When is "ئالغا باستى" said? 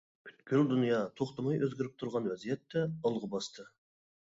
3.05-3.73